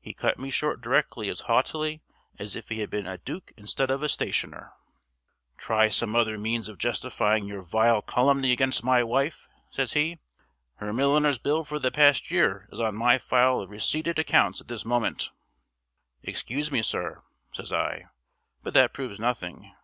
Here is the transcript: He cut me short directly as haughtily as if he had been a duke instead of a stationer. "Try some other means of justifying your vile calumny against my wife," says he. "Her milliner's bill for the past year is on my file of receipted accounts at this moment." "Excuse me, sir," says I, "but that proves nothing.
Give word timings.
He 0.00 0.14
cut 0.14 0.38
me 0.38 0.50
short 0.50 0.80
directly 0.80 1.28
as 1.28 1.40
haughtily 1.50 2.00
as 2.38 2.54
if 2.54 2.68
he 2.68 2.78
had 2.78 2.90
been 2.90 3.08
a 3.08 3.18
duke 3.18 3.50
instead 3.56 3.90
of 3.90 4.04
a 4.04 4.08
stationer. 4.08 4.72
"Try 5.56 5.88
some 5.88 6.14
other 6.14 6.38
means 6.38 6.68
of 6.68 6.78
justifying 6.78 7.44
your 7.44 7.62
vile 7.64 8.00
calumny 8.00 8.52
against 8.52 8.84
my 8.84 9.02
wife," 9.02 9.48
says 9.72 9.94
he. 9.94 10.20
"Her 10.76 10.92
milliner's 10.92 11.40
bill 11.40 11.64
for 11.64 11.80
the 11.80 11.90
past 11.90 12.30
year 12.30 12.68
is 12.70 12.78
on 12.78 12.94
my 12.94 13.18
file 13.18 13.58
of 13.60 13.68
receipted 13.70 14.16
accounts 14.16 14.60
at 14.60 14.68
this 14.68 14.84
moment." 14.84 15.32
"Excuse 16.22 16.70
me, 16.70 16.80
sir," 16.80 17.24
says 17.50 17.72
I, 17.72 18.04
"but 18.62 18.74
that 18.74 18.94
proves 18.94 19.18
nothing. 19.18 19.74